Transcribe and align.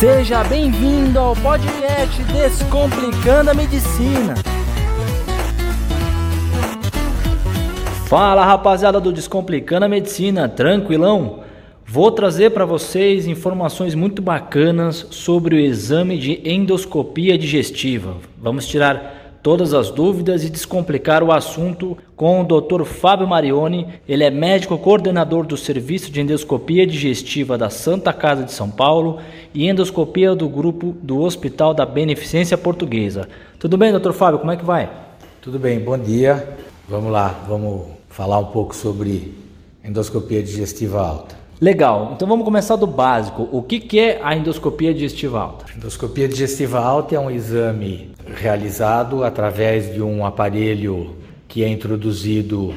Seja 0.00 0.42
bem-vindo 0.42 1.18
ao 1.18 1.36
podcast 1.36 2.24
Descomplicando 2.24 3.50
a 3.50 3.54
Medicina. 3.54 4.34
Fala 8.06 8.42
rapaziada 8.42 8.98
do 8.98 9.12
Descomplicando 9.12 9.84
a 9.84 9.88
Medicina, 9.90 10.48
tranquilão? 10.48 11.40
Vou 11.86 12.10
trazer 12.10 12.48
para 12.48 12.64
vocês 12.64 13.26
informações 13.26 13.94
muito 13.94 14.22
bacanas 14.22 15.06
sobre 15.10 15.56
o 15.56 15.58
exame 15.58 16.16
de 16.16 16.40
endoscopia 16.50 17.36
digestiva. 17.36 18.16
Vamos 18.40 18.66
tirar 18.66 19.19
todas 19.42 19.72
as 19.72 19.90
dúvidas 19.90 20.44
e 20.44 20.50
descomplicar 20.50 21.22
o 21.22 21.32
assunto 21.32 21.96
com 22.14 22.40
o 22.40 22.44
Dr. 22.44 22.84
Fábio 22.84 23.26
Marioni. 23.26 23.88
Ele 24.08 24.24
é 24.24 24.30
médico 24.30 24.76
coordenador 24.78 25.46
do 25.46 25.56
Serviço 25.56 26.10
de 26.10 26.20
Endoscopia 26.20 26.86
Digestiva 26.86 27.56
da 27.56 27.70
Santa 27.70 28.12
Casa 28.12 28.44
de 28.44 28.52
São 28.52 28.70
Paulo 28.70 29.18
e 29.54 29.68
endoscopia 29.68 30.34
do 30.34 30.48
grupo 30.48 30.94
do 31.02 31.20
Hospital 31.20 31.72
da 31.72 31.86
Beneficência 31.86 32.58
Portuguesa. 32.58 33.28
Tudo 33.58 33.76
bem, 33.76 33.92
Dr. 33.92 34.12
Fábio? 34.12 34.38
Como 34.38 34.52
é 34.52 34.56
que 34.56 34.64
vai? 34.64 34.90
Tudo 35.40 35.58
bem, 35.58 35.80
bom 35.80 35.98
dia. 35.98 36.56
Vamos 36.88 37.10
lá, 37.10 37.44
vamos 37.48 37.86
falar 38.08 38.38
um 38.38 38.46
pouco 38.46 38.74
sobre 38.74 39.34
endoscopia 39.82 40.42
digestiva 40.42 41.00
alta. 41.00 41.39
Legal, 41.60 42.12
então 42.14 42.26
vamos 42.26 42.46
começar 42.46 42.76
do 42.76 42.86
básico. 42.86 43.46
O 43.52 43.62
que, 43.62 43.80
que 43.80 43.98
é 43.98 44.18
a 44.22 44.34
endoscopia 44.34 44.94
digestiva 44.94 45.42
alta? 45.42 45.66
A 45.70 45.76
endoscopia 45.76 46.26
digestiva 46.26 46.80
alta 46.80 47.14
é 47.14 47.20
um 47.20 47.30
exame 47.30 48.12
realizado 48.34 49.22
através 49.22 49.92
de 49.92 50.00
um 50.00 50.24
aparelho 50.24 51.16
que 51.46 51.62
é 51.62 51.68
introduzido 51.68 52.72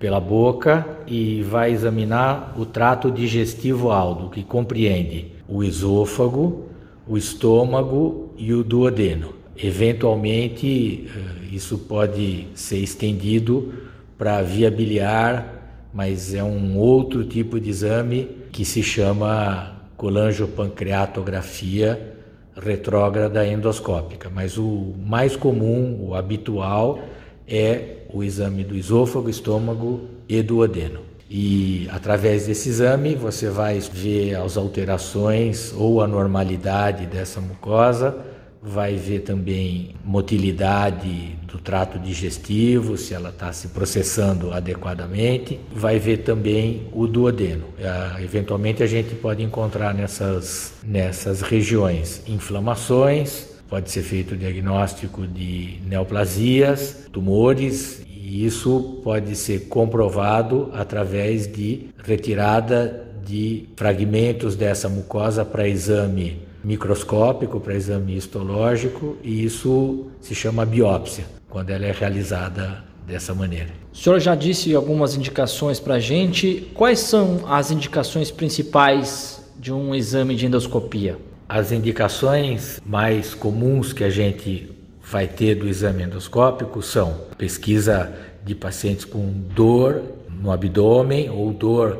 pela 0.00 0.18
boca 0.18 0.84
e 1.06 1.42
vai 1.42 1.70
examinar 1.70 2.54
o 2.58 2.66
trato 2.66 3.08
digestivo 3.08 3.92
alto, 3.92 4.30
que 4.30 4.42
compreende 4.42 5.30
o 5.48 5.62
esôfago, 5.62 6.64
o 7.06 7.16
estômago 7.16 8.30
e 8.36 8.52
o 8.52 8.64
duodeno. 8.64 9.32
Eventualmente, 9.56 11.06
eh, 11.06 11.54
isso 11.54 11.78
pode 11.78 12.48
ser 12.56 12.78
estendido 12.78 13.72
para 14.18 14.42
via 14.42 14.72
biliar 14.72 15.53
mas 15.94 16.34
é 16.34 16.42
um 16.42 16.76
outro 16.76 17.24
tipo 17.24 17.60
de 17.60 17.70
exame 17.70 18.28
que 18.50 18.64
se 18.64 18.82
chama 18.82 19.76
colangiopancreatografia 19.96 22.16
retrógrada 22.56 23.46
endoscópica. 23.46 24.28
Mas 24.28 24.58
o 24.58 24.92
mais 25.06 25.36
comum, 25.36 25.96
o 26.00 26.16
habitual, 26.16 26.98
é 27.46 27.98
o 28.12 28.24
exame 28.24 28.64
do 28.64 28.74
esôfago, 28.74 29.30
estômago 29.30 30.00
e 30.28 30.42
do 30.42 30.58
odeno. 30.58 31.02
E 31.30 31.88
através 31.92 32.46
desse 32.46 32.68
exame 32.68 33.14
você 33.14 33.48
vai 33.48 33.78
ver 33.78 34.34
as 34.34 34.56
alterações 34.56 35.72
ou 35.76 36.02
a 36.02 36.08
normalidade 36.08 37.06
dessa 37.06 37.40
mucosa 37.40 38.33
vai 38.64 38.96
ver 38.96 39.20
também 39.20 39.94
motilidade 40.02 41.36
do 41.46 41.58
trato 41.58 41.98
digestivo, 41.98 42.96
se 42.96 43.12
ela 43.12 43.28
está 43.28 43.52
se 43.52 43.68
processando 43.68 44.52
adequadamente, 44.52 45.60
vai 45.70 45.98
ver 45.98 46.18
também 46.18 46.88
o 46.92 47.06
duodeno. 47.06 47.66
É, 47.78 48.22
eventualmente 48.22 48.82
a 48.82 48.86
gente 48.86 49.14
pode 49.16 49.42
encontrar 49.42 49.92
nessas, 49.92 50.72
nessas 50.82 51.42
regiões 51.42 52.22
inflamações, 52.26 53.50
pode 53.68 53.90
ser 53.90 54.02
feito 54.02 54.32
o 54.32 54.36
diagnóstico 54.36 55.26
de 55.26 55.78
neoplasias, 55.86 57.06
tumores, 57.12 58.02
e 58.08 58.46
isso 58.46 59.00
pode 59.04 59.36
ser 59.36 59.68
comprovado 59.68 60.70
através 60.72 61.46
de 61.46 61.88
retirada 62.02 63.04
de 63.24 63.68
fragmentos 63.76 64.56
dessa 64.56 64.88
mucosa 64.88 65.44
para 65.44 65.68
exame 65.68 66.43
microscópico 66.64 67.60
para 67.60 67.74
exame 67.74 68.16
histológico 68.16 69.16
e 69.22 69.44
isso 69.44 70.06
se 70.20 70.34
chama 70.34 70.64
biópsia, 70.64 71.24
quando 71.48 71.70
ela 71.70 71.84
é 71.84 71.92
realizada 71.92 72.82
dessa 73.06 73.34
maneira. 73.34 73.68
O 73.92 73.96
senhor 73.96 74.18
já 74.18 74.34
disse 74.34 74.74
algumas 74.74 75.14
indicações 75.14 75.78
para 75.78 75.94
a 75.94 76.00
gente. 76.00 76.70
Quais 76.74 77.00
são 77.00 77.44
as 77.46 77.70
indicações 77.70 78.30
principais 78.30 79.44
de 79.58 79.72
um 79.72 79.94
exame 79.94 80.34
de 80.34 80.46
endoscopia? 80.46 81.18
As 81.48 81.70
indicações 81.70 82.80
mais 82.84 83.34
comuns 83.34 83.92
que 83.92 84.02
a 84.02 84.10
gente 84.10 84.70
vai 85.02 85.28
ter 85.28 85.54
do 85.54 85.68
exame 85.68 86.02
endoscópico 86.02 86.80
são 86.80 87.20
pesquisa 87.36 88.12
de 88.42 88.54
pacientes 88.54 89.04
com 89.04 89.30
dor 89.54 90.02
no 90.30 90.50
abdômen 90.50 91.28
ou 91.28 91.52
dor 91.52 91.98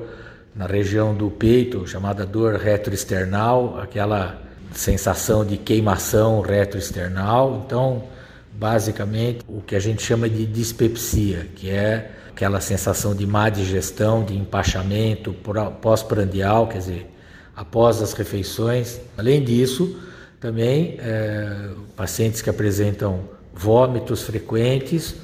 na 0.55 0.67
região 0.67 1.15
do 1.15 1.31
peito, 1.31 1.87
chamada 1.87 2.25
dor 2.25 2.55
retroesternal, 2.55 3.79
aquela 3.81 4.44
sensação 4.75 5.45
de 5.45 5.57
queimação 5.57 6.41
retroesternal. 6.41 7.63
Então, 7.65 8.05
basicamente, 8.53 9.45
o 9.49 9.61
que 9.61 9.75
a 9.75 9.81
gente 9.81 10.03
chama 10.03 10.29
de 10.29 10.47
dispepsia, 10.47 11.49
que 11.55 11.71
é 11.71 12.11
aquela 12.31 12.61
sensação 12.61 13.15
de 13.15 13.27
má 13.27 13.49
digestão, 13.49 14.25
de 14.25 14.37
empachamento 14.37 15.35
pós-prandial, 15.81 16.67
quer 16.67 16.79
dizer, 16.79 17.11
após 17.57 18.03
as 18.03 18.13
refeições. 18.13 19.01
Além 19.17 19.43
disso, 19.43 19.97
também 20.41 20.97
é, 20.99 21.71
pacientes 21.97 22.43
que 22.43 22.51
apresentam 22.51 23.21
vômitos 23.53 24.23
frequentes 24.23 25.15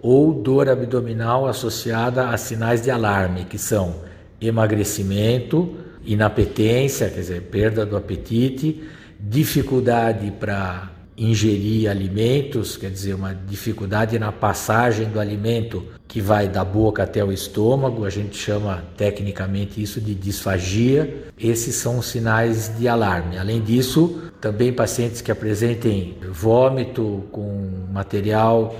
ou 0.00 0.32
dor 0.32 0.68
abdominal 0.68 1.46
associada 1.46 2.28
a 2.28 2.36
sinais 2.36 2.82
de 2.82 2.90
alarme, 2.90 3.44
que 3.44 3.58
são 3.58 3.96
emagrecimento, 4.40 5.76
inapetência, 6.04 7.08
quer 7.08 7.20
dizer, 7.20 7.42
perda 7.42 7.86
do 7.86 7.96
apetite, 7.96 8.82
dificuldade 9.18 10.32
para 10.32 10.90
ingerir 11.16 11.90
alimentos, 11.90 12.76
quer 12.76 12.90
dizer, 12.90 13.14
uma 13.14 13.34
dificuldade 13.34 14.18
na 14.18 14.32
passagem 14.32 15.08
do 15.08 15.20
alimento 15.20 15.84
que 16.08 16.20
vai 16.20 16.48
da 16.48 16.64
boca 16.64 17.02
até 17.02 17.24
o 17.24 17.30
estômago, 17.30 18.04
a 18.04 18.10
gente 18.10 18.36
chama 18.36 18.84
tecnicamente 18.96 19.80
isso 19.80 20.00
de 20.00 20.14
disfagia. 20.14 21.24
Esses 21.38 21.76
são 21.76 22.02
sinais 22.02 22.72
de 22.76 22.88
alarme. 22.88 23.38
Além 23.38 23.62
disso, 23.62 24.22
também 24.40 24.72
pacientes 24.72 25.20
que 25.20 25.30
apresentem 25.30 26.16
vômito 26.30 27.24
com 27.30 27.86
material 27.92 28.76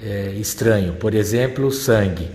é, 0.00 0.32
estranho, 0.32 0.94
por 0.94 1.14
exemplo, 1.14 1.70
sangue 1.72 2.28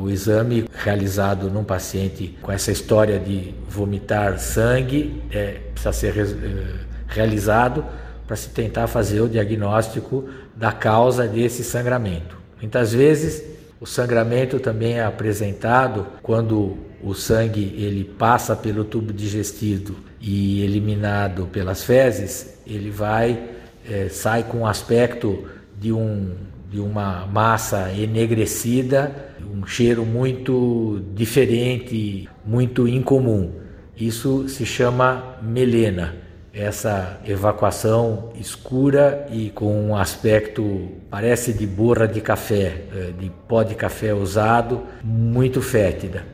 o 0.00 0.10
exame 0.10 0.64
realizado 0.72 1.48
num 1.48 1.64
paciente 1.64 2.36
com 2.42 2.50
essa 2.50 2.72
história 2.72 3.18
de 3.18 3.54
vomitar 3.68 4.38
sangue 4.38 5.22
é, 5.30 5.60
precisa 5.72 5.92
ser 5.92 6.12
re, 6.12 6.22
uh, 6.22 6.78
realizado 7.06 7.84
para 8.26 8.36
se 8.36 8.48
tentar 8.48 8.86
fazer 8.86 9.20
o 9.20 9.28
diagnóstico 9.28 10.28
da 10.56 10.72
causa 10.72 11.28
desse 11.28 11.62
sangramento. 11.62 12.36
Muitas 12.60 12.92
vezes 12.92 13.44
o 13.80 13.86
sangramento 13.86 14.58
também 14.58 14.94
é 14.94 15.04
apresentado 15.04 16.06
quando 16.22 16.76
o 17.02 17.14
sangue 17.14 17.74
ele 17.76 18.04
passa 18.04 18.54
pelo 18.54 18.84
tubo 18.84 19.12
digestivo 19.12 19.96
e 20.20 20.62
eliminado 20.62 21.46
pelas 21.46 21.82
fezes, 21.82 22.58
ele 22.66 22.90
vai 22.90 23.50
é, 23.88 24.08
sai 24.08 24.44
com 24.44 24.58
um 24.58 24.66
aspecto 24.66 25.44
de 25.78 25.92
um 25.92 26.36
de 26.72 26.80
uma 26.80 27.26
massa 27.26 27.92
enegrecida, 27.92 29.30
um 29.54 29.66
cheiro 29.66 30.06
muito 30.06 31.02
diferente, 31.14 32.26
muito 32.46 32.88
incomum. 32.88 33.52
Isso 33.94 34.48
se 34.48 34.64
chama 34.64 35.36
melena. 35.42 36.14
Essa 36.54 37.20
evacuação 37.26 38.30
escura 38.38 39.26
e 39.30 39.50
com 39.50 39.88
um 39.88 39.96
aspecto 39.96 40.88
parece 41.10 41.52
de 41.52 41.66
borra 41.66 42.06
de 42.08 42.20
café, 42.20 42.84
eh, 42.94 43.12
de 43.18 43.30
pó 43.46 43.62
de 43.62 43.74
café 43.74 44.14
usado, 44.14 44.82
muito 45.04 45.60
fétida. 45.60 46.24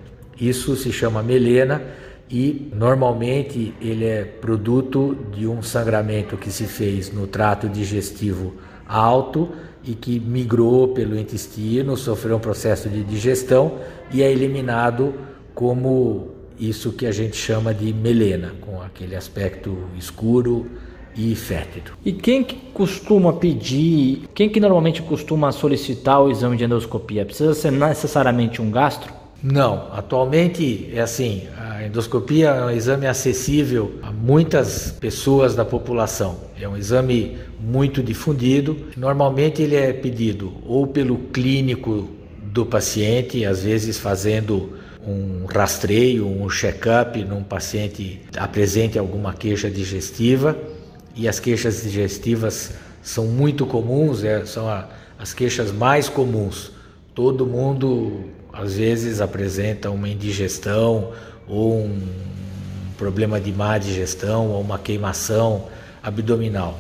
Isso 0.40 0.76
se 0.76 0.92
chama 0.92 1.22
melena 1.22 1.82
e 2.30 2.70
normalmente 2.74 3.74
ele 3.80 4.04
é 4.04 4.24
produto 4.24 5.16
de 5.32 5.46
um 5.46 5.62
sangramento 5.62 6.36
que 6.36 6.50
se 6.50 6.64
fez 6.64 7.12
no 7.12 7.26
trato 7.26 7.68
digestivo 7.68 8.54
alto 8.88 9.52
e 9.88 9.94
que 9.94 10.20
migrou 10.20 10.88
pelo 10.88 11.18
intestino, 11.18 11.96
sofreu 11.96 12.36
um 12.36 12.40
processo 12.40 12.90
de 12.90 13.02
digestão 13.02 13.78
e 14.12 14.22
é 14.22 14.30
eliminado 14.30 15.14
como 15.54 16.28
isso 16.60 16.92
que 16.92 17.06
a 17.06 17.10
gente 17.10 17.36
chama 17.36 17.72
de 17.72 17.90
melena, 17.94 18.52
com 18.60 18.82
aquele 18.82 19.16
aspecto 19.16 19.78
escuro 19.98 20.66
e 21.16 21.34
fétido. 21.34 21.92
E 22.04 22.12
quem 22.12 22.44
que 22.44 22.56
costuma 22.74 23.32
pedir, 23.32 24.24
quem 24.34 24.50
que 24.50 24.60
normalmente 24.60 25.00
costuma 25.00 25.50
solicitar 25.52 26.20
o 26.20 26.30
exame 26.30 26.58
de 26.58 26.64
endoscopia? 26.64 27.24
Precisa 27.24 27.54
ser 27.54 27.72
necessariamente 27.72 28.60
um 28.60 28.70
gastro? 28.70 29.10
Não, 29.42 29.86
atualmente 29.92 30.90
é 30.92 31.00
assim, 31.00 31.44
a 31.78 31.86
endoscopia 31.86 32.48
é 32.48 32.64
um 32.64 32.70
exame 32.70 33.06
acessível 33.06 34.00
a 34.02 34.10
muitas 34.10 34.90
pessoas 34.98 35.54
da 35.54 35.64
população. 35.64 36.36
É 36.60 36.68
um 36.68 36.76
exame 36.76 37.38
muito 37.60 38.02
difundido. 38.02 38.76
Normalmente 38.96 39.62
ele 39.62 39.76
é 39.76 39.92
pedido 39.92 40.52
ou 40.66 40.88
pelo 40.88 41.16
clínico 41.32 42.08
do 42.42 42.66
paciente, 42.66 43.44
às 43.44 43.62
vezes 43.62 43.96
fazendo 43.96 44.76
um 45.06 45.46
rastreio, 45.46 46.26
um 46.26 46.50
check-up 46.50 47.24
num 47.24 47.44
paciente 47.44 48.22
apresente 48.36 48.98
alguma 48.98 49.32
queixa 49.32 49.70
digestiva 49.70 50.58
e 51.14 51.28
as 51.28 51.38
queixas 51.38 51.84
digestivas 51.84 52.72
são 53.00 53.26
muito 53.26 53.64
comuns, 53.64 54.24
é, 54.24 54.44
são 54.44 54.68
a, 54.68 54.88
as 55.16 55.32
queixas 55.32 55.70
mais 55.70 56.08
comuns. 56.08 56.72
Todo 57.14 57.46
mundo 57.46 58.24
às 58.52 58.76
vezes 58.76 59.20
apresenta 59.20 59.90
uma 59.90 60.08
indigestão 60.08 61.12
ou 61.48 61.84
um 61.84 62.00
problema 62.96 63.40
de 63.40 63.52
má 63.52 63.78
digestão 63.78 64.48
ou 64.48 64.60
uma 64.60 64.78
queimação 64.78 65.64
abdominal. 66.02 66.78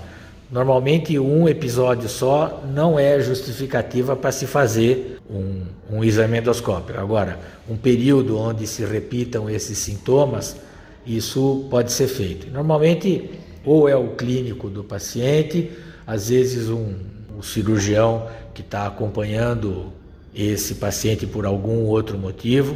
Normalmente, 0.50 1.18
um 1.18 1.46
episódio 1.46 2.08
só 2.08 2.62
não 2.72 2.98
é 2.98 3.20
justificativa 3.20 4.16
para 4.16 4.32
se 4.32 4.46
fazer 4.46 5.18
um, 5.30 5.62
um, 5.90 6.02
exame 6.02 6.38
endoscópico. 6.38 6.98
Agora, 6.98 7.38
um 7.68 7.76
período 7.76 8.38
onde 8.38 8.66
se 8.66 8.82
repitam 8.84 9.50
esses 9.50 9.76
sintomas, 9.76 10.56
isso 11.06 11.66
pode 11.70 11.92
ser 11.92 12.08
feito. 12.08 12.50
Normalmente, 12.50 13.30
ou 13.62 13.86
é 13.88 13.94
o 13.94 14.08
clínico 14.10 14.70
do 14.70 14.82
paciente, 14.82 15.70
às 16.06 16.30
vezes 16.30 16.70
um, 16.70 16.94
um 17.36 17.42
cirurgião 17.42 18.26
que 18.54 18.62
está 18.62 18.86
acompanhando 18.86 19.92
esse 20.34 20.76
paciente 20.76 21.26
por 21.26 21.44
algum 21.44 21.84
outro 21.84 22.16
motivo, 22.16 22.74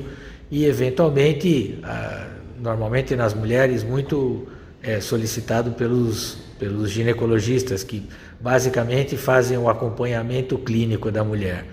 e 0.53 0.65
eventualmente, 0.67 1.81
ah, 1.83 2.29
normalmente 2.61 3.17
nas 3.17 3.35
mulheres, 3.35 3.83
muito 3.83 4.47
é 4.81 5.01
solicitado 5.01 5.73
pelos 5.73 6.39
pelos 6.63 6.91
ginecologistas 6.91 7.83
que 7.83 8.09
basicamente 8.41 9.17
fazem 9.17 9.59
o 9.59 9.69
acompanhamento 9.69 10.57
clínico 10.57 11.11
da 11.11 11.25
mulher, 11.25 11.65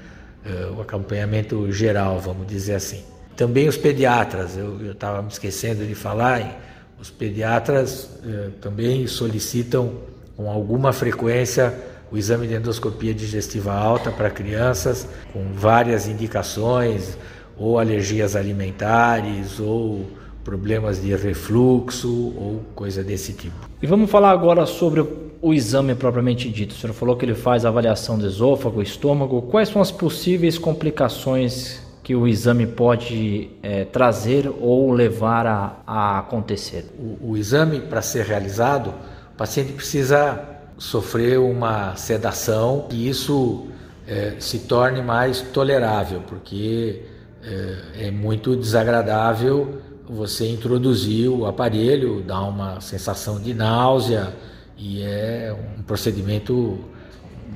uh, 0.44 0.78
o 0.78 0.82
acompanhamento 0.82 1.72
geral, 1.72 2.20
vamos 2.20 2.48
dizer 2.48 2.74
assim. 2.74 3.04
Também 3.38 3.68
os 3.68 3.78
pediatras, 3.78 4.58
eu 4.58 4.92
estava 4.92 5.22
me 5.22 5.28
esquecendo 5.28 5.86
de 5.86 5.94
falar, 5.94 6.60
os 7.00 7.12
pediatras 7.12 8.06
uh, 8.06 8.50
também 8.60 9.06
solicitam 9.06 9.94
com 10.36 10.50
alguma 10.50 10.92
frequência 10.92 11.72
o 12.12 12.18
exame 12.18 12.48
de 12.48 12.56
endoscopia 12.56 13.14
digestiva 13.14 13.72
alta 13.72 14.10
para 14.10 14.32
crianças 14.32 15.08
com 15.32 15.54
várias 15.54 16.08
indicações, 16.08 17.16
ou 17.60 17.78
alergias 17.78 18.36
alimentares, 18.36 19.60
ou 19.60 20.06
problemas 20.44 21.02
de 21.02 21.16
refluxo 21.16 22.34
ou 22.36 22.64
coisa 22.74 23.04
desse 23.04 23.34
tipo. 23.34 23.70
E 23.82 23.86
vamos 23.86 24.10
falar 24.10 24.32
agora 24.32 24.66
sobre 24.66 25.06
o 25.42 25.54
exame 25.54 25.96
propriamente 25.96 26.50
dito. 26.50 26.72
O 26.72 26.76
senhor 26.76 26.94
falou 26.94 27.16
que 27.16 27.26
ele 27.26 27.36
faz 27.36 27.66
avaliação 27.66 28.18
do 28.18 28.26
esôfago, 28.26 28.82
estômago. 28.82 29.42
Quais 29.44 29.70
são 29.70 29.82
as 29.82 29.92
possíveis 29.92 30.58
complicações 30.58 31.82
que 32.04 32.16
o 32.16 32.28
exame 32.28 32.66
pode 32.66 33.52
é, 33.62 33.86
trazer 33.86 34.52
ou 34.60 34.92
levar 34.92 35.46
a, 35.46 35.76
a 35.86 36.20
acontecer? 36.20 36.86
O, 36.98 37.32
o 37.32 37.38
exame, 37.38 37.80
para 37.80 38.02
ser 38.02 38.26
realizado, 38.26 38.88
o 39.34 39.38
paciente 39.38 39.74
precisa 39.74 40.42
sofrer 40.78 41.38
uma 41.40 41.96
sedação 41.96 42.88
e 42.90 43.08
isso 43.08 43.68
é, 44.08 44.34
se 44.40 44.60
torne 44.60 45.02
mais 45.02 45.42
tolerável, 45.42 46.22
porque 46.28 47.04
é, 47.44 48.08
é 48.08 48.12
muito 48.12 48.56
desagradável 48.56 49.82
você 50.08 50.48
introduzir 50.48 51.30
o 51.30 51.46
aparelho, 51.46 52.24
dá 52.24 52.42
uma 52.42 52.82
sensação 52.82 53.40
de 53.40 53.54
náusea 53.54 54.34
e 54.78 55.04
é 55.04 55.56
um 55.78 55.84
procedimento 55.84 56.80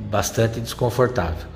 bastante 0.09 0.59
desconfortável. 0.59 1.47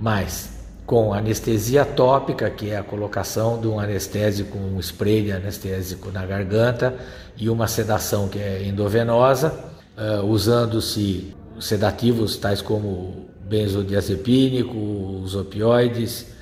Mas 0.00 0.58
com 0.86 1.12
anestesia 1.12 1.84
tópica, 1.84 2.48
que 2.48 2.70
é 2.70 2.78
a 2.78 2.82
colocação 2.82 3.60
de 3.60 3.68
um 3.68 3.78
anestésico, 3.78 4.56
um 4.56 4.80
spray 4.80 5.22
de 5.22 5.32
anestésico 5.32 6.10
na 6.10 6.24
garganta 6.24 6.96
e 7.36 7.50
uma 7.50 7.66
sedação 7.66 8.26
que 8.26 8.38
é 8.38 8.64
endovenosa, 8.64 9.52
uh, 9.98 10.24
usando-se 10.24 11.36
sedativos 11.60 12.38
tais 12.38 12.62
como 12.62 13.28
benzodiazepínico, 13.42 14.76
os 15.22 15.34
opioides 15.34 16.37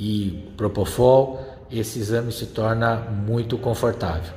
e 0.00 0.50
propofol, 0.56 1.38
esse 1.70 1.98
exame 1.98 2.32
se 2.32 2.46
torna 2.46 2.96
muito 2.96 3.58
confortável 3.58 4.32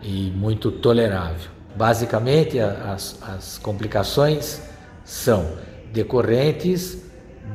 e 0.00 0.30
muito 0.30 0.70
tolerável. 0.70 1.50
Basicamente, 1.74 2.60
as, 2.60 3.18
as 3.20 3.58
complicações 3.58 4.62
são 5.04 5.44
decorrentes 5.92 7.02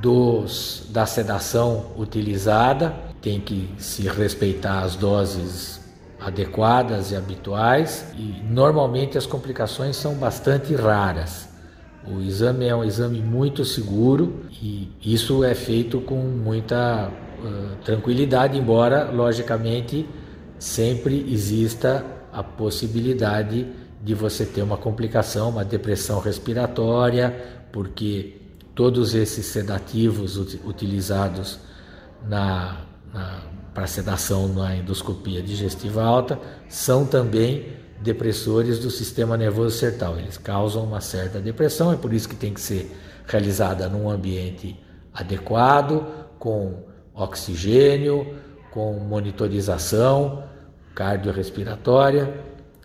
dos, 0.01 0.85
da 0.89 1.05
sedação 1.05 1.85
utilizada, 1.97 2.93
tem 3.21 3.39
que 3.39 3.69
se 3.77 4.03
respeitar 4.03 4.83
as 4.83 4.95
doses 4.97 5.79
adequadas 6.19 7.11
e 7.11 7.15
habituais, 7.15 8.05
e 8.17 8.43
normalmente 8.49 9.17
as 9.17 9.25
complicações 9.25 9.95
são 9.95 10.15
bastante 10.15 10.75
raras. 10.75 11.47
O 12.05 12.19
exame 12.21 12.67
é 12.67 12.75
um 12.75 12.83
exame 12.83 13.19
muito 13.19 13.65
seguro 13.65 14.45
e 14.61 14.91
isso 15.03 15.43
é 15.43 15.55
feito 15.55 15.99
com 16.01 16.17
muita 16.17 17.11
uh, 17.45 17.75
tranquilidade, 17.83 18.57
embora, 18.57 19.11
logicamente, 19.11 20.07
sempre 20.59 21.31
exista 21.31 22.05
a 22.31 22.43
possibilidade 22.43 23.67
de 24.03 24.13
você 24.13 24.45
ter 24.45 24.61
uma 24.61 24.77
complicação, 24.77 25.49
uma 25.49 25.63
depressão 25.63 26.19
respiratória, 26.19 27.33
porque 27.71 28.37
todos 28.73 29.15
esses 29.15 29.45
sedativos 29.45 30.37
ut 30.37 30.59
utilizados 30.65 31.59
na, 32.27 32.81
na 33.13 33.41
para 33.73 33.87
sedação 33.87 34.47
na 34.47 34.77
endoscopia 34.77 35.41
digestiva 35.41 36.01
alta 36.01 36.39
são 36.69 37.05
também 37.05 37.73
depressores 38.01 38.79
do 38.79 38.89
sistema 38.89 39.35
nervoso 39.35 39.77
certal. 39.77 40.17
Eles 40.17 40.37
causam 40.37 40.85
uma 40.85 41.01
certa 41.01 41.41
depressão, 41.41 41.91
é 41.91 41.97
por 41.97 42.13
isso 42.13 42.29
que 42.29 42.35
tem 42.35 42.53
que 42.53 42.61
ser 42.61 42.95
realizada 43.27 43.89
num 43.89 44.09
ambiente 44.09 44.79
adequado, 45.13 46.05
com 46.39 46.83
oxigênio, 47.15 48.35
com 48.71 48.93
monitorização 48.99 50.43
cardiorrespiratória 50.93 52.33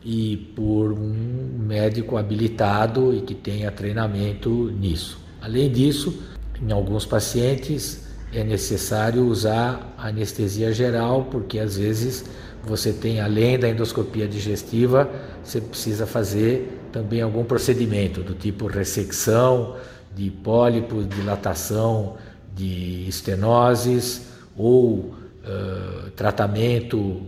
e 0.04 0.36
por 0.56 0.92
um 0.92 1.58
médico 1.58 2.16
habilitado 2.16 3.14
e 3.14 3.20
que 3.20 3.34
tenha 3.34 3.70
treinamento 3.70 4.70
nisso. 4.70 5.18
Além 5.40 5.70
disso, 5.70 6.22
em 6.60 6.72
alguns 6.72 7.04
pacientes 7.04 8.08
é 8.32 8.44
necessário 8.44 9.26
usar 9.26 9.94
anestesia 9.98 10.72
geral, 10.72 11.24
porque 11.24 11.58
às 11.58 11.76
vezes 11.76 12.24
você 12.62 12.92
tem, 12.92 13.20
além 13.20 13.58
da 13.58 13.68
endoscopia 13.68 14.28
digestiva, 14.28 15.10
você 15.42 15.60
precisa 15.60 16.06
fazer 16.06 16.80
também 16.92 17.22
algum 17.22 17.44
procedimento 17.44 18.22
do 18.22 18.34
tipo 18.34 18.66
ressecção 18.66 19.76
de 20.14 20.30
pólipos, 20.30 21.08
dilatação 21.08 22.16
de 22.54 23.06
estenoses 23.08 24.28
ou 24.56 25.14
uh, 25.44 26.10
tratamento 26.16 27.22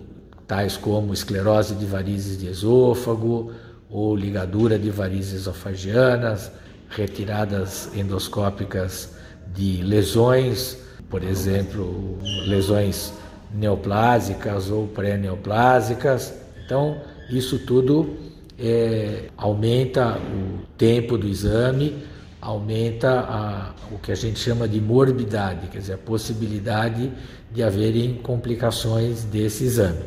tais 0.46 0.76
como 0.76 1.14
esclerose 1.14 1.74
de 1.74 1.86
varizes 1.86 2.38
de 2.38 2.46
esôfago 2.46 3.52
ou 3.88 4.16
ligadura 4.16 4.78
de 4.78 4.90
varizes 4.90 5.42
esofagianas, 5.42 6.50
retiradas 6.88 7.90
endoscópicas 7.94 9.14
de 9.54 9.82
lesões, 9.82 10.78
por 11.08 11.22
exemplo, 11.22 12.18
lesões 12.46 13.12
neoplásicas 13.54 14.70
ou 14.70 14.86
pré-neoplásicas. 14.88 16.34
Então, 16.64 16.96
isso 17.30 17.58
tudo 17.60 18.16
é, 18.58 19.24
aumenta 19.36 20.18
o 20.18 20.66
tempo 20.76 21.18
do 21.18 21.28
exame, 21.28 21.96
aumenta 22.42 23.20
a, 23.20 23.72
o 23.94 23.98
que 23.98 24.10
a 24.10 24.16
gente 24.16 24.40
chama 24.40 24.66
de 24.66 24.80
morbidade, 24.80 25.68
quer 25.68 25.78
dizer, 25.78 25.92
a 25.92 25.98
possibilidade 25.98 27.12
de 27.52 27.62
haverem 27.62 28.14
complicações 28.16 29.22
desse 29.22 29.62
exame. 29.62 30.02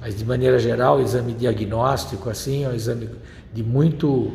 Mas, 0.00 0.16
de 0.16 0.24
maneira 0.24 0.58
geral, 0.60 0.98
o 0.98 1.02
exame 1.02 1.34
diagnóstico 1.34 2.30
assim, 2.30 2.64
é 2.64 2.68
um 2.68 2.74
exame 2.74 3.10
de 3.52 3.64
muito 3.64 4.30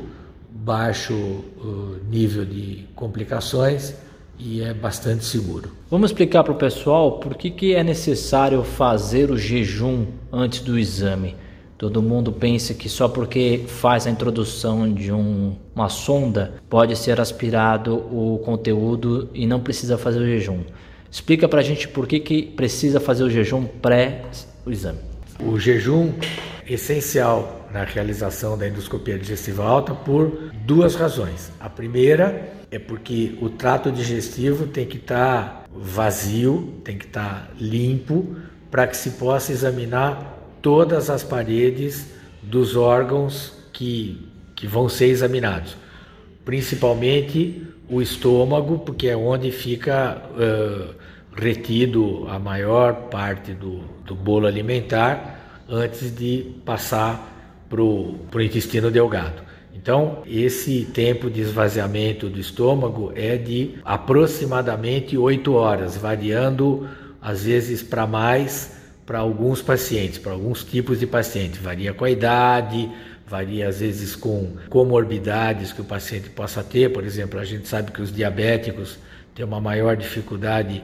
baixo 0.52 1.14
uh, 1.14 1.98
nível 2.10 2.44
de 2.44 2.86
complicações 2.94 3.96
e 4.38 4.62
é 4.62 4.74
bastante 4.74 5.24
seguro. 5.24 5.72
Vamos 5.90 6.12
explicar 6.12 6.44
para 6.44 6.52
o 6.52 6.58
pessoal 6.58 7.20
por 7.20 7.36
que, 7.36 7.50
que 7.50 7.74
é 7.74 7.84
necessário 7.84 8.64
fazer 8.64 9.32
o 9.32 9.38
jejum 9.38 10.08
antes 10.32 10.60
do 10.60 10.78
exame. 10.78 11.36
Todo 11.78 12.02
mundo 12.02 12.32
pensa 12.32 12.74
que 12.74 12.88
só 12.88 13.10
porque 13.10 13.66
faz 13.68 14.08
a 14.08 14.10
introdução 14.10 14.92
de 14.94 15.12
um, 15.12 15.56
uma 15.76 15.90
sonda 15.90 16.54
pode 16.70 16.96
ser 16.96 17.20
aspirado 17.20 17.96
o 17.96 18.40
conteúdo 18.46 19.30
e 19.34 19.46
não 19.46 19.60
precisa 19.60 19.98
fazer 19.98 20.20
o 20.20 20.26
jejum. 20.26 20.62
Explica 21.12 21.50
para 21.50 21.60
a 21.60 21.64
gente 21.64 21.88
por 21.88 22.08
que, 22.08 22.20
que 22.20 22.44
precisa 22.44 23.00
fazer 23.00 23.24
o 23.24 23.30
jejum 23.30 23.66
pré 23.66 24.22
o 24.66 24.72
exame. 24.72 25.00
O 25.40 25.60
jejum 25.60 26.14
é 26.66 26.74
essencial 26.74 27.68
na 27.72 27.84
realização 27.84 28.58
da 28.58 28.68
endoscopia 28.68 29.20
digestiva 29.20 29.66
alta 29.66 29.94
por 29.94 30.52
duas 30.66 30.96
razões. 30.96 31.52
A 31.60 31.70
primeira 31.70 32.54
é 32.72 32.80
porque 32.80 33.38
o 33.42 33.50
trato 33.50 33.92
digestivo 33.92 34.68
tem 34.68 34.86
que 34.86 34.98
estar 34.98 35.44
tá 35.44 35.64
vazio, 35.74 36.74
tem 36.84 36.98
que 36.98 37.06
estar 37.06 37.48
tá 37.48 37.54
limpo 37.60 38.36
para 38.72 38.88
que 38.88 38.96
se 38.96 39.12
possa 39.12 39.52
examinar 39.52 40.35
todas 40.66 41.12
as 41.12 41.24
paredes 41.24 42.08
dos 42.42 42.76
órgãos 42.76 43.54
que, 43.72 44.28
que 44.56 44.66
vão 44.66 44.90
ser 44.90 45.10
examinados, 45.10 45.78
principalmente 46.44 47.68
o 47.88 48.02
estômago, 48.02 48.80
porque 48.80 49.10
é 49.10 49.16
onde 49.16 49.52
fica 49.52 50.24
uh, 50.32 50.96
retido 51.36 52.26
a 52.30 52.40
maior 52.40 53.10
parte 53.12 53.54
do, 53.54 53.82
do 54.08 54.16
bolo 54.16 54.48
alimentar 54.48 55.62
antes 55.70 56.10
de 56.16 56.56
passar 56.66 57.64
para 57.70 57.84
o 57.84 58.42
intestino 58.42 58.90
delgado. 58.90 59.44
Então, 59.72 60.24
esse 60.26 60.86
tempo 60.86 61.30
de 61.30 61.42
esvaziamento 61.42 62.28
do 62.28 62.40
estômago 62.40 63.12
é 63.16 63.38
de 63.38 63.76
aproximadamente 63.86 65.16
8 65.16 65.54
horas, 65.54 65.96
variando 65.96 66.90
às 67.22 67.44
vezes 67.44 67.84
para 67.84 68.08
mais 68.08 68.75
para 69.06 69.20
alguns 69.20 69.62
pacientes, 69.62 70.18
para 70.18 70.32
alguns 70.32 70.64
tipos 70.64 71.00
de 71.00 71.08
pacientes. 71.08 71.60
Varia 71.60 71.94
com 71.94 72.06
a 72.06 72.10
idade, 72.10 72.90
varia 73.28 73.68
às 73.68 73.80
vezes 73.80 74.16
com 74.16 74.54
comorbidades 74.70 75.72
que 75.72 75.82
o 75.82 75.86
paciente 75.86 76.30
possa 76.30 76.64
ter. 76.64 76.92
Por 76.92 77.04
exemplo, 77.04 77.40
a 77.40 77.46
gente 77.46 77.68
sabe 77.68 77.92
que 77.92 78.02
os 78.02 78.12
diabéticos 78.12 78.98
têm 79.34 79.46
uma 79.46 79.62
maior 79.62 79.96
dificuldade 79.96 80.84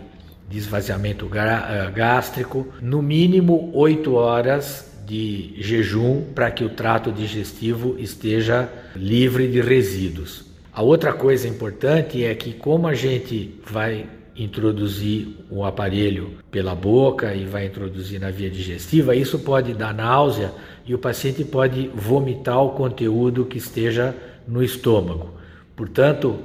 de 0.50 0.58
esvaziamento 0.58 1.30
eh, 1.34 1.92
gástrico. 1.92 2.68
No 2.82 3.02
mínimo 3.02 3.72
8 3.74 4.14
horas 4.14 4.92
de 5.06 5.56
jejum 5.58 6.22
para 6.36 6.52
que 6.52 6.64
o 6.64 6.70
trato 6.70 7.12
digestivo 7.12 7.96
esteja 7.98 8.70
livre 8.96 9.48
de 9.48 9.62
resíduos. 9.62 10.46
A 10.74 10.82
outra 10.82 11.12
coisa 11.12 11.48
importante 11.48 12.24
é 12.24 12.34
que, 12.34 12.54
como 12.54 12.88
a 12.88 12.94
gente 12.94 13.60
vai 13.70 14.06
introduzir 14.44 15.28
o 15.50 15.64
aparelho 15.64 16.32
pela 16.50 16.74
boca 16.74 17.34
e 17.34 17.46
vai 17.46 17.66
introduzir 17.68 18.20
na 18.20 18.32
via 18.32 18.50
digestiva, 18.50 19.16
isso 19.16 19.40
pode 19.40 19.74
dar 19.74 19.94
náusea 19.94 20.52
e 20.86 20.96
o 20.96 21.00
paciente 21.00 21.44
pode 21.44 21.90
vomitar 21.94 22.62
o 22.64 22.72
conteúdo 22.72 23.46
que 23.46 23.58
esteja 23.58 24.16
no 24.48 24.64
estômago. 24.64 25.32
Portanto, 25.76 26.40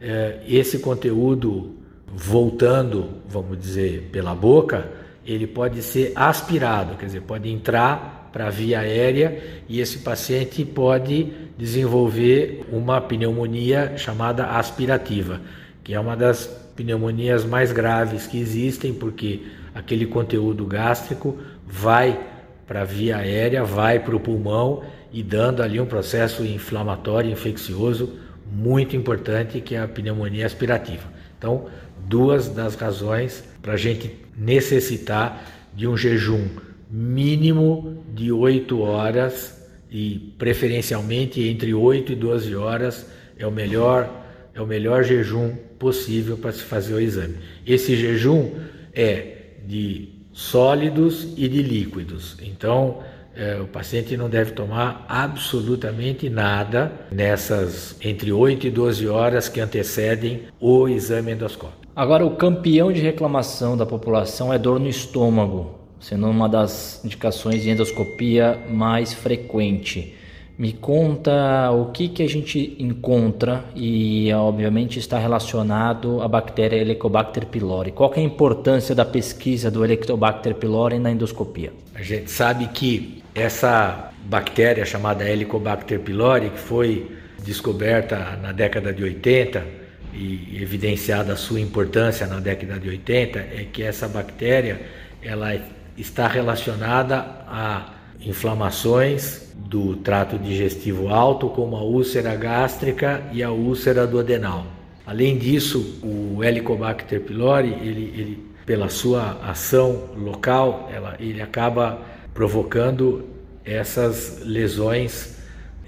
eh, 0.00 0.40
esse 0.48 0.78
conteúdo 0.78 1.74
voltando, 2.06 3.08
vamos 3.28 3.58
dizer, 3.58 4.08
pela 4.12 4.34
boca, 4.34 4.90
ele 5.24 5.46
pode 5.46 5.82
ser 5.82 6.12
aspirado, 6.14 6.96
quer 6.96 7.06
dizer, 7.06 7.22
pode 7.22 7.50
entrar 7.50 8.30
para 8.32 8.46
a 8.46 8.50
via 8.50 8.80
aérea 8.80 9.42
e 9.68 9.78
esse 9.80 9.98
paciente 9.98 10.64
pode 10.64 11.32
desenvolver 11.56 12.64
uma 12.72 13.00
pneumonia 13.00 13.96
chamada 13.96 14.46
aspirativa, 14.46 15.40
que 15.84 15.94
é 15.94 16.00
uma 16.00 16.16
das 16.16 16.46
pneumonias 16.76 17.44
mais 17.44 17.72
graves 17.72 18.26
que 18.26 18.38
existem, 18.38 18.92
porque 18.92 19.42
aquele 19.74 20.06
conteúdo 20.06 20.64
gástrico 20.66 21.38
vai 21.66 22.18
para 22.66 22.82
a 22.82 22.84
via 22.84 23.16
aérea, 23.16 23.64
vai 23.64 23.98
para 23.98 24.16
o 24.16 24.20
pulmão 24.20 24.82
e 25.12 25.22
dando 25.22 25.62
ali 25.62 25.80
um 25.80 25.86
processo 25.86 26.44
inflamatório, 26.44 27.30
infeccioso 27.30 28.18
muito 28.50 28.96
importante, 28.96 29.60
que 29.60 29.74
é 29.74 29.80
a 29.80 29.88
pneumonia 29.88 30.46
aspirativa. 30.46 31.08
Então, 31.38 31.66
duas 32.06 32.48
das 32.48 32.74
razões 32.74 33.44
para 33.60 33.74
a 33.74 33.76
gente 33.76 34.14
necessitar 34.36 35.42
de 35.74 35.86
um 35.86 35.96
jejum 35.96 36.48
mínimo 36.90 38.04
de 38.14 38.30
8 38.30 38.80
horas 38.80 39.66
e 39.90 40.34
preferencialmente 40.38 41.42
entre 41.42 41.72
8 41.72 42.12
e 42.12 42.14
12 42.14 42.54
horas 42.54 43.06
é 43.38 43.46
o 43.46 43.50
melhor 43.50 44.21
é 44.54 44.60
o 44.60 44.66
melhor 44.66 45.02
jejum 45.02 45.54
possível 45.78 46.36
para 46.36 46.52
se 46.52 46.62
fazer 46.62 46.94
o 46.94 47.00
exame. 47.00 47.36
Esse 47.66 47.96
jejum 47.96 48.50
é 48.94 49.36
de 49.66 50.10
sólidos 50.32 51.34
e 51.36 51.48
de 51.48 51.62
líquidos. 51.62 52.36
Então, 52.42 53.02
é, 53.34 53.58
o 53.60 53.66
paciente 53.66 54.16
não 54.16 54.28
deve 54.28 54.52
tomar 54.52 55.06
absolutamente 55.08 56.28
nada 56.28 56.92
nessas 57.10 57.96
entre 58.02 58.30
8 58.32 58.66
e 58.66 58.70
12 58.70 59.08
horas 59.08 59.48
que 59.48 59.60
antecedem 59.60 60.42
o 60.60 60.88
exame 60.88 61.32
endoscópico. 61.32 61.82
Agora, 61.94 62.24
o 62.24 62.36
campeão 62.36 62.92
de 62.92 63.00
reclamação 63.00 63.76
da 63.76 63.84
população 63.84 64.52
é 64.52 64.58
dor 64.58 64.80
no 64.80 64.88
estômago, 64.88 65.78
sendo 66.00 66.26
uma 66.26 66.48
das 66.48 67.04
indicações 67.04 67.62
de 67.62 67.70
endoscopia 67.70 68.58
mais 68.70 69.12
frequente. 69.12 70.14
Me 70.62 70.74
conta 70.74 71.72
o 71.72 71.86
que, 71.86 72.08
que 72.08 72.22
a 72.22 72.28
gente 72.28 72.76
encontra 72.78 73.64
e, 73.74 74.32
obviamente, 74.32 74.96
está 74.96 75.18
relacionado 75.18 76.22
à 76.22 76.28
bactéria 76.28 76.76
Helicobacter 76.76 77.46
pylori. 77.46 77.90
Qual 77.90 78.14
é 78.14 78.20
a 78.20 78.22
importância 78.22 78.94
da 78.94 79.04
pesquisa 79.04 79.72
do 79.72 79.84
Helicobacter 79.84 80.54
pylori 80.54 81.00
na 81.00 81.10
endoscopia? 81.10 81.72
A 81.96 82.02
gente 82.02 82.30
sabe 82.30 82.68
que 82.68 83.24
essa 83.34 84.12
bactéria 84.26 84.86
chamada 84.86 85.28
Helicobacter 85.28 85.98
pylori, 85.98 86.50
que 86.50 86.60
foi 86.60 87.10
descoberta 87.44 88.38
na 88.40 88.52
década 88.52 88.92
de 88.92 89.02
80, 89.02 89.66
e 90.14 90.62
evidenciada 90.62 91.32
a 91.32 91.36
sua 91.36 91.58
importância 91.58 92.24
na 92.24 92.38
década 92.38 92.78
de 92.78 92.88
80 92.88 93.36
é 93.40 93.66
que 93.72 93.82
essa 93.82 94.06
bactéria 94.06 94.80
ela 95.20 95.60
está 95.98 96.28
relacionada 96.28 97.16
a 97.48 98.01
inflamações 98.24 99.52
do 99.54 99.96
trato 99.96 100.38
digestivo 100.38 101.08
alto, 101.08 101.48
como 101.48 101.76
a 101.76 101.82
úlcera 101.82 102.34
gástrica 102.34 103.22
e 103.32 103.42
a 103.42 103.50
úlcera 103.50 104.06
do 104.06 104.18
adenal. 104.18 104.66
Além 105.06 105.36
disso, 105.36 106.00
o 106.02 106.42
Helicobacter 106.42 107.20
pylori, 107.20 107.70
ele, 107.80 108.14
ele 108.16 108.52
pela 108.64 108.88
sua 108.88 109.40
ação 109.42 110.10
local, 110.16 110.88
ela, 110.92 111.16
ele 111.18 111.42
acaba 111.42 112.00
provocando 112.32 113.24
essas 113.64 114.40
lesões 114.44 115.36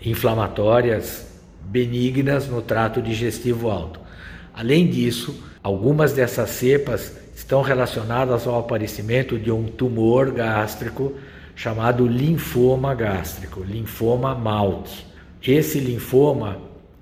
inflamatórias 0.05 1.27
benignas 1.63 2.49
no 2.49 2.61
trato 2.61 3.01
digestivo 3.01 3.71
alto. 3.71 4.01
Além 4.53 4.89
disso, 4.89 5.43
algumas 5.63 6.13
dessas 6.13 6.51
cepas 6.51 7.17
estão 7.35 7.63
relacionadas 7.63 8.47
ao 8.47 8.59
aparecimento 8.59 9.39
de 9.39 9.51
um 9.51 9.65
tumor 9.65 10.31
gástrico 10.31 11.15
chamado 11.55 12.07
linfoma 12.07 12.95
gástrico, 12.95 13.63
linfoma 13.63 14.35
malte. 14.35 15.07
Esse 15.43 15.79
linfoma 15.79 16.59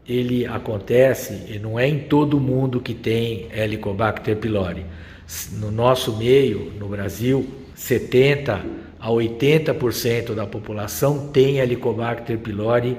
ele 0.06 0.46
acontece 0.46 1.44
e 1.48 1.58
não 1.58 1.78
é 1.78 1.88
em 1.88 2.00
todo 2.00 2.40
mundo 2.40 2.80
que 2.80 2.94
tem 2.94 3.48
Helicobacter 3.52 4.36
pylori. 4.36 4.84
No 5.52 5.70
nosso 5.70 6.16
meio, 6.16 6.72
no 6.78 6.88
Brasil, 6.88 7.46
70 7.74 8.64
a 8.98 9.08
80% 9.08 10.34
da 10.34 10.46
população 10.46 11.28
tem 11.28 11.58
Helicobacter 11.58 12.38
pylori 12.38 12.96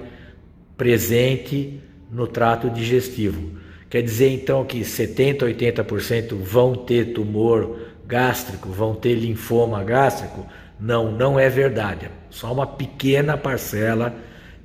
presente 0.77 1.79
no 2.12 2.27
trato 2.27 2.69
digestivo. 2.69 3.62
Quer 3.89 4.01
dizer 4.01 4.29
então 4.29 4.65
que 4.65 4.83
70, 4.83 5.45
80% 5.45 6.36
vão 6.36 6.75
ter 6.75 7.13
tumor 7.13 7.77
gástrico, 8.07 8.69
vão 8.69 8.95
ter 8.95 9.13
linfoma 9.13 9.83
gástrico? 9.83 10.45
Não, 10.80 11.12
não 11.12 11.39
é 11.39 11.50
verdade. 11.50 12.10
Só 12.30 12.51
uma 12.51 12.68
pequena 12.68 13.38
parcela 13.38 14.15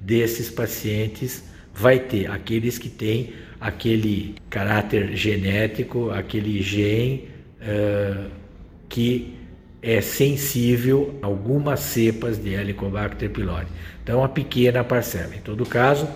desses 0.00 0.50
pacientes 0.50 1.44
vai 1.72 1.98
ter, 1.98 2.30
aqueles 2.30 2.78
que 2.78 2.88
têm 2.88 3.32
aquele 3.60 4.36
caráter 4.48 5.16
genético, 5.16 6.10
aquele 6.10 6.62
gene 6.62 7.28
uh, 7.60 8.30
que 8.88 9.34
é 9.82 10.00
sensível 10.00 11.18
a 11.22 11.26
algumas 11.26 11.80
cepas 11.80 12.38
de 12.42 12.54
Helicobacter 12.54 13.30
pylori. 13.30 13.66
Então, 14.02 14.18
uma 14.20 14.28
pequena 14.28 14.82
parcela. 14.82 15.34
Em 15.36 15.40
todo 15.40 15.64
caso, 15.64 16.08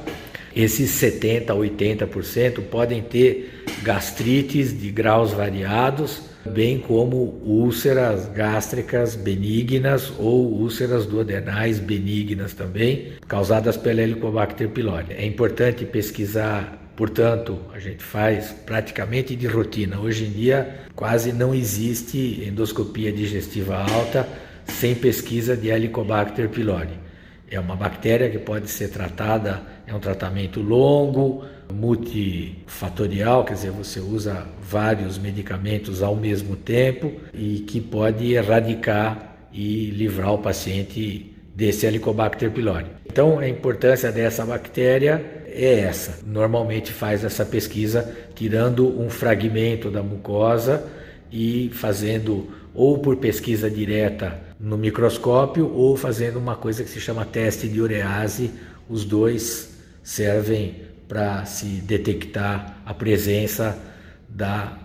esses 0.55 0.91
70% 0.91 1.51
a 1.51 1.55
80% 1.55 2.63
podem 2.63 3.03
ter 3.03 3.65
gastrites 3.83 4.79
de 4.79 4.91
graus 4.91 5.33
variados, 5.33 6.23
bem 6.45 6.79
como 6.79 7.41
úlceras 7.45 8.27
gástricas 8.29 9.15
benignas 9.15 10.13
ou 10.19 10.53
úlceras 10.53 11.07
duodenais 11.07 11.79
benignas 11.79 12.53
também, 12.53 13.13
causadas 13.29 13.77
pela 13.77 14.03
Helicobacter 14.03 14.69
pylori. 14.69 15.09
É 15.11 15.25
importante 15.27 15.85
pesquisar 15.85 16.81
Portanto, 16.95 17.59
a 17.73 17.79
gente 17.79 18.03
faz 18.03 18.55
praticamente 18.67 19.35
de 19.35 19.47
rotina. 19.47 19.99
Hoje 19.99 20.27
em 20.27 20.31
dia, 20.31 20.83
quase 20.95 21.33
não 21.33 21.55
existe 21.55 22.45
endoscopia 22.47 23.11
digestiva 23.11 23.79
alta 23.79 24.29
sem 24.67 24.95
pesquisa 24.95 25.57
de 25.57 25.69
Helicobacter 25.69 26.49
pylori. 26.51 27.01
É 27.51 27.59
uma 27.59 27.77
bactéria 27.77 28.31
que 28.31 28.39
pode 28.39 28.71
ser 28.71 28.89
tratada, 28.89 29.63
é 29.93 29.97
um 29.97 30.01
tratamento 30.01 30.61
longo, 30.61 31.45
multifatorial, 31.73 33.45
quer 33.45 33.55
dizer, 33.55 33.71
você 33.71 34.01
usa 34.01 34.47
vários 34.63 35.19
medicamentos 35.19 36.03
ao 36.03 36.17
mesmo 36.17 36.57
tempo 36.57 37.13
e 37.35 37.61
que 37.61 37.81
pode 37.81 38.33
erradicar 38.33 39.37
e 39.53 39.91
livrar 39.91 40.33
o 40.33 40.39
paciente 40.39 41.35
desse 41.55 41.85
Helicobacter 41.85 42.51
pylori. 42.51 42.87
Então, 43.05 43.39
a 43.39 43.47
importância 43.47 44.11
dessa 44.11 44.45
bactéria 44.47 45.43
é 45.47 45.81
essa. 45.81 46.21
Normalmente 46.27 46.91
faz 46.91 47.23
essa 47.23 47.45
pesquisa 47.45 48.17
tirando 48.35 48.99
um 48.99 49.11
fragmento 49.11 49.91
da 49.91 50.03
mucosa 50.03 50.87
e 51.31 51.71
fazendo 51.75 52.49
ou 52.75 52.99
por 52.99 53.17
pesquisa 53.17 53.71
direta 53.71 54.41
no 54.59 54.79
microscópio 54.79 55.71
ou 55.71 55.95
fazendo 55.97 56.39
uma 56.39 56.57
coisa 56.57 56.83
que 56.83 56.89
se 56.89 57.01
chama 57.01 57.27
teste 57.27 57.69
de 57.69 57.81
urease. 57.81 58.51
Os 58.89 59.05
dois 59.05 59.72
servem 60.03 60.75
para 61.07 61.45
se 61.45 61.67
detectar 61.67 62.79
a 62.85 62.95
presença 62.95 63.79
da, 64.29 64.79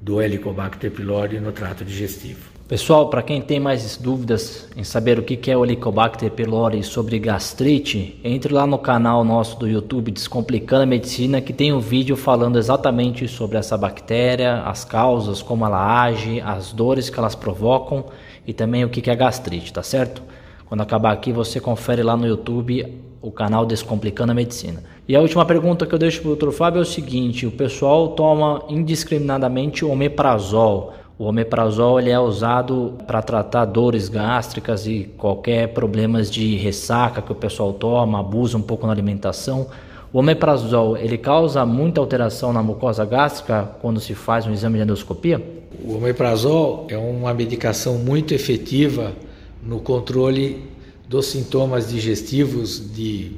do 0.00 0.20
Helicobacter 0.20 0.90
pylori 0.90 1.40
no 1.40 1.52
trato 1.52 1.84
digestivo. 1.84 2.50
Pessoal, 2.68 3.10
para 3.10 3.20
quem 3.20 3.42
tem 3.42 3.58
mais 3.58 3.96
dúvidas 3.96 4.68
em 4.76 4.84
saber 4.84 5.18
o 5.18 5.24
que 5.24 5.50
é 5.50 5.56
o 5.56 5.64
Helicobacter 5.64 6.30
pylori 6.30 6.84
sobre 6.84 7.18
gastrite, 7.18 8.20
entre 8.22 8.54
lá 8.54 8.64
no 8.64 8.78
canal 8.78 9.24
nosso 9.24 9.58
do 9.58 9.66
YouTube 9.66 10.12
Descomplicando 10.12 10.84
a 10.84 10.86
Medicina, 10.86 11.40
que 11.40 11.52
tem 11.52 11.72
um 11.72 11.80
vídeo 11.80 12.14
falando 12.14 12.58
exatamente 12.58 13.26
sobre 13.26 13.58
essa 13.58 13.76
bactéria, 13.76 14.62
as 14.62 14.84
causas, 14.84 15.42
como 15.42 15.66
ela 15.66 16.02
age, 16.02 16.40
as 16.42 16.72
dores 16.72 17.10
que 17.10 17.18
elas 17.18 17.34
provocam 17.34 18.04
e 18.46 18.52
também 18.52 18.84
o 18.84 18.88
que 18.88 19.10
é 19.10 19.16
gastrite, 19.16 19.72
tá 19.72 19.82
certo? 19.82 20.22
Quando 20.66 20.82
acabar 20.82 21.10
aqui, 21.10 21.32
você 21.32 21.58
confere 21.58 22.04
lá 22.04 22.16
no 22.16 22.24
YouTube 22.24 23.09
o 23.22 23.30
canal 23.30 23.66
Descomplicando 23.66 24.32
a 24.32 24.34
Medicina. 24.34 24.82
E 25.06 25.14
a 25.14 25.20
última 25.20 25.44
pergunta 25.44 25.86
que 25.86 25.94
eu 25.94 25.98
deixo 25.98 26.22
para 26.22 26.30
o 26.30 26.36
Dr. 26.36 26.50
Fábio 26.50 26.78
é 26.78 26.82
o 26.82 26.86
seguinte: 26.86 27.46
o 27.46 27.50
pessoal 27.50 28.08
toma 28.08 28.62
indiscriminadamente 28.68 29.84
omeprazol. 29.84 30.94
O 31.18 31.24
omeprazol 31.24 32.00
ele 32.00 32.10
é 32.10 32.18
usado 32.18 32.94
para 33.06 33.20
tratar 33.20 33.66
dores 33.66 34.08
gástricas 34.08 34.86
e 34.86 35.10
qualquer 35.18 35.68
problemas 35.74 36.30
de 36.30 36.56
ressaca 36.56 37.20
que 37.20 37.30
o 37.30 37.34
pessoal 37.34 37.74
toma, 37.74 38.20
abusa 38.20 38.56
um 38.56 38.62
pouco 38.62 38.86
na 38.86 38.92
alimentação. 38.92 39.66
O 40.12 40.18
omeprazol 40.18 40.96
ele 40.96 41.18
causa 41.18 41.66
muita 41.66 42.00
alteração 42.00 42.54
na 42.54 42.62
mucosa 42.62 43.04
gástrica 43.04 43.70
quando 43.82 44.00
se 44.00 44.14
faz 44.14 44.46
um 44.46 44.52
exame 44.52 44.78
de 44.78 44.84
endoscopia? 44.84 45.40
O 45.84 45.96
omeprazol 45.96 46.86
é 46.88 46.96
uma 46.96 47.34
medicação 47.34 47.94
muito 47.98 48.32
efetiva 48.32 49.12
no 49.62 49.78
controle 49.78 50.64
dos 51.10 51.26
sintomas 51.26 51.88
digestivos 51.88 52.80
de 52.94 53.32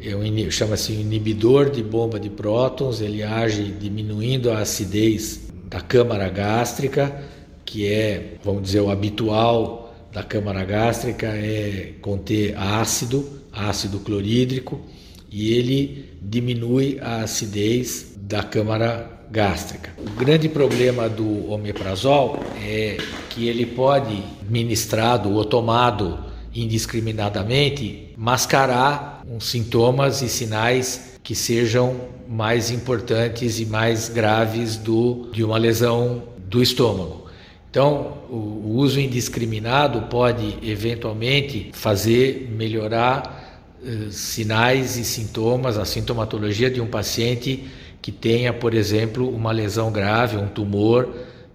é 0.00 0.50
chama-se 0.50 0.92
inibidor 0.92 1.70
de 1.70 1.82
bomba 1.82 2.20
de 2.20 2.30
prótons, 2.30 3.00
ele 3.00 3.20
age 3.20 3.64
diminuindo 3.64 4.52
a 4.52 4.60
acidez 4.60 5.48
da 5.64 5.80
câmara 5.80 6.28
gástrica, 6.28 7.24
que 7.64 7.84
é, 7.92 8.34
vamos 8.44 8.62
dizer, 8.62 8.80
o 8.80 8.90
habitual 8.90 9.92
da 10.12 10.22
câmara 10.22 10.64
gástrica 10.64 11.26
é 11.26 11.94
conter 12.00 12.56
ácido, 12.56 13.28
ácido 13.52 13.98
clorídrico, 13.98 14.80
e 15.28 15.52
ele 15.52 16.10
diminui 16.22 17.00
a 17.00 17.22
acidez 17.22 18.14
da 18.18 18.44
câmara 18.44 19.26
gástrica. 19.32 19.90
O 19.98 20.10
grande 20.16 20.48
problema 20.48 21.08
do 21.08 21.50
omeprazol 21.50 22.38
é 22.62 22.98
que 23.30 23.48
ele 23.48 23.66
pode, 23.66 24.22
ministrado 24.48 25.32
ou 25.32 25.44
tomado 25.44 26.25
indiscriminadamente, 26.62 28.12
mascarar 28.16 29.22
uns 29.28 29.46
sintomas 29.46 30.22
e 30.22 30.28
sinais 30.28 31.18
que 31.22 31.34
sejam 31.34 31.96
mais 32.28 32.70
importantes 32.70 33.58
e 33.58 33.66
mais 33.66 34.08
graves 34.08 34.76
do, 34.76 35.28
de 35.32 35.42
uma 35.42 35.58
lesão 35.58 36.22
do 36.38 36.62
estômago. 36.62 37.26
Então, 37.70 38.18
o, 38.30 38.76
uso 38.76 39.00
indiscriminado 39.00 40.02
pode 40.02 40.56
eventualmente 40.62 41.70
fazer 41.72 42.48
melhorar 42.50 43.62
eh, 43.84 44.10
sinais 44.10 44.96
e 44.96 45.04
sintomas, 45.04 45.76
a 45.76 45.84
sintomatologia 45.84 46.70
de 46.70 46.80
um 46.80 46.86
paciente 46.86 47.64
que 48.00 48.12
tenha, 48.12 48.52
por 48.52 48.72
exemplo, 48.72 49.28
uma 49.28 49.52
lesão 49.52 49.90
grave, 49.90 50.36
um 50.36 50.48
tumor, 50.48 51.08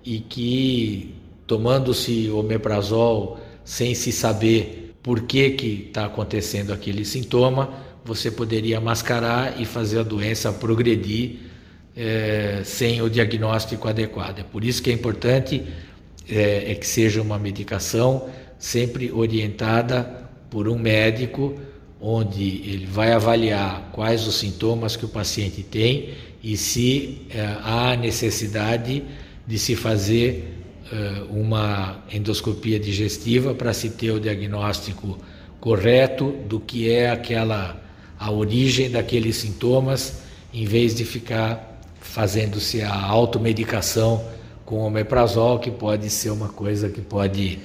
e 0.03 0.19
que 0.19 1.15
tomando-se 1.47 2.29
omeprazol 2.29 3.39
sem 3.63 3.95
se 3.95 4.11
saber 4.11 4.80
por 5.03 5.21
que 5.23 5.85
está 5.87 6.05
acontecendo 6.05 6.71
aquele 6.71 7.03
sintoma, 7.03 7.73
você 8.03 8.31
poderia 8.31 8.79
mascarar 8.79 9.59
e 9.59 9.65
fazer 9.65 9.99
a 9.99 10.03
doença 10.03 10.51
progredir 10.51 11.39
é, 11.95 12.61
sem 12.63 13.01
o 13.01 13.09
diagnóstico 13.09 13.87
adequado. 13.87 14.39
É 14.39 14.43
por 14.43 14.63
isso 14.63 14.81
que 14.81 14.89
é 14.89 14.93
importante 14.93 15.63
é, 16.29 16.71
é 16.71 16.75
que 16.75 16.87
seja 16.87 17.21
uma 17.21 17.37
medicação 17.37 18.29
sempre 18.57 19.11
orientada 19.11 20.29
por 20.49 20.67
um 20.67 20.77
médico, 20.77 21.59
onde 21.99 22.43
ele 22.65 22.85
vai 22.85 23.11
avaliar 23.11 23.89
quais 23.91 24.27
os 24.27 24.35
sintomas 24.35 24.95
que 24.95 25.05
o 25.05 25.09
paciente 25.09 25.63
tem 25.63 26.13
e 26.43 26.57
se 26.57 27.21
é, 27.29 27.57
há 27.63 27.95
necessidade 27.95 29.03
de 29.45 29.59
se 29.59 29.75
fazer 29.75 30.50
uma 31.29 32.03
endoscopia 32.11 32.79
digestiva 32.79 33.53
para 33.53 33.73
se 33.73 33.89
ter 33.91 34.11
o 34.11 34.19
diagnóstico 34.19 35.17
correto 35.59 36.31
do 36.47 36.59
que 36.59 36.89
é 36.91 37.09
aquela 37.09 37.81
a 38.21 38.29
origem 38.29 38.89
daqueles 38.89 39.37
sintomas, 39.37 40.21
em 40.53 40.63
vez 40.63 40.93
de 40.93 41.03
ficar 41.03 41.81
fazendo-se 41.99 42.83
a 42.83 42.93
automedicação 42.93 44.23
com 44.63 44.79
omeprazol, 44.79 45.57
que 45.57 45.71
pode 45.71 46.07
ser 46.09 46.29
uma 46.29 46.49
coisa 46.49 46.87
que 46.87 47.01
pode 47.01 47.57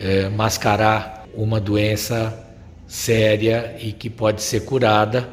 é, 0.00 0.28
mascarar 0.28 1.28
uma 1.32 1.60
doença 1.60 2.44
séria 2.88 3.76
e 3.80 3.92
que 3.92 4.10
pode 4.10 4.42
ser 4.42 4.64
curada 4.64 5.28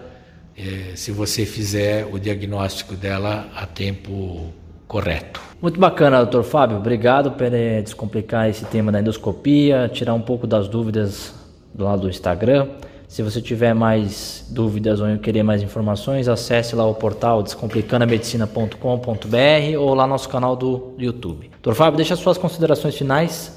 é, 0.55 0.95
se 0.95 1.11
você 1.11 1.43
fizer 1.43 2.05
o 2.05 2.19
diagnóstico 2.19 2.95
dela 2.95 3.49
a 3.55 3.65
tempo 3.65 4.53
correto. 4.87 5.46
Muito 5.59 5.79
bacana, 5.79 6.17
doutor 6.17 6.43
Fábio. 6.43 6.77
Obrigado 6.77 7.31
por 7.31 7.49
descomplicar 7.83 8.47
esse 8.47 8.63
tema 8.65 8.91
da 8.91 8.99
endoscopia, 8.99 9.89
tirar 9.91 10.13
um 10.13 10.21
pouco 10.21 10.45
das 10.45 10.67
dúvidas 10.67 11.33
do 11.73 11.83
lado 11.83 12.03
do 12.03 12.09
Instagram. 12.09 12.67
Se 13.07 13.23
você 13.23 13.41
tiver 13.41 13.73
mais 13.73 14.45
dúvidas 14.49 14.99
ou 14.99 15.17
querer 15.17 15.41
mais 15.41 15.63
informações, 15.63 16.27
acesse 16.27 16.75
lá 16.75 16.85
o 16.85 16.93
portal 16.93 17.41
descomplicandamedicina.com.br 17.41 19.79
ou 19.79 19.95
lá 19.95 20.05
nosso 20.05 20.29
canal 20.29 20.55
do 20.55 20.93
YouTube. 20.97 21.49
Doutor 21.53 21.73
Fábio, 21.73 21.97
deixa 21.97 22.15
suas 22.15 22.37
considerações 22.37 22.95
finais. 22.95 23.51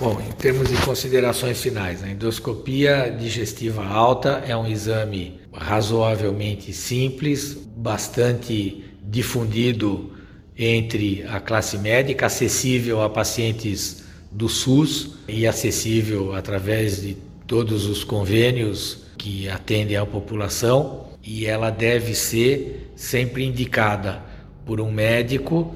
Bom, 0.00 0.18
em 0.20 0.32
termos 0.32 0.68
de 0.68 0.76
considerações 0.84 1.62
finais, 1.62 2.04
a 2.04 2.10
endoscopia 2.10 3.16
digestiva 3.18 3.86
alta 3.86 4.42
é 4.46 4.54
um 4.56 4.66
exame 4.66 5.40
razoavelmente 5.52 6.72
simples, 6.72 7.54
bastante 7.76 8.84
difundido 9.02 10.17
entre 10.58 11.24
a 11.28 11.38
classe 11.38 11.78
médica, 11.78 12.26
acessível 12.26 13.00
a 13.00 13.08
pacientes 13.08 14.04
do 14.30 14.48
SUS 14.48 15.14
e 15.28 15.46
acessível 15.46 16.34
através 16.34 17.00
de 17.02 17.16
todos 17.46 17.86
os 17.86 18.02
convênios 18.02 19.04
que 19.16 19.48
atendem 19.48 19.96
à 19.96 20.04
população. 20.04 21.06
E 21.22 21.46
ela 21.46 21.70
deve 21.70 22.14
ser 22.14 22.90
sempre 22.96 23.44
indicada 23.44 24.22
por 24.66 24.80
um 24.80 24.90
médico 24.90 25.74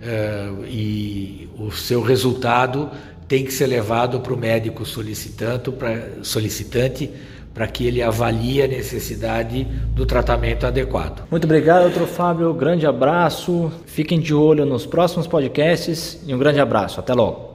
uh, 0.00 0.64
e 0.66 1.48
o 1.56 1.70
seu 1.70 2.02
resultado 2.02 2.90
tem 3.28 3.44
que 3.44 3.52
ser 3.52 3.66
levado 3.66 4.20
para 4.20 4.34
o 4.34 4.36
médico 4.36 4.84
solicitante 4.84 5.70
solicitante 6.22 7.10
para 7.54 7.68
que 7.68 7.86
ele 7.86 8.02
avalie 8.02 8.62
a 8.62 8.66
necessidade 8.66 9.64
do 9.94 10.04
tratamento 10.04 10.66
adequado. 10.66 11.24
Muito 11.30 11.44
obrigado, 11.44 11.84
doutor 11.84 12.08
Fábio. 12.08 12.52
Grande 12.52 12.86
abraço. 12.86 13.70
Fiquem 13.86 14.18
de 14.18 14.34
olho 14.34 14.66
nos 14.66 14.84
próximos 14.84 15.26
podcasts 15.26 16.20
e 16.26 16.34
um 16.34 16.38
grande 16.38 16.58
abraço. 16.58 16.98
Até 16.98 17.14
logo. 17.14 17.42